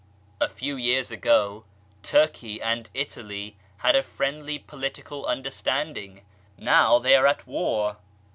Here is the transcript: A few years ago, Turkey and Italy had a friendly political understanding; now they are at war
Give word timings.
A 0.39 0.49
few 0.49 0.77
years 0.77 1.11
ago, 1.11 1.63
Turkey 2.01 2.59
and 2.59 2.89
Italy 2.95 3.55
had 3.77 3.95
a 3.95 4.01
friendly 4.01 4.57
political 4.57 5.27
understanding; 5.27 6.25
now 6.57 6.97
they 6.97 7.15
are 7.15 7.27
at 7.27 7.45
war 7.45 7.97